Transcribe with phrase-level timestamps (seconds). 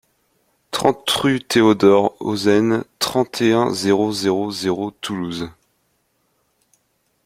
[0.71, 5.51] trente rue Théodore Ozenne, trente et un, zéro zéro zéro, Toulouse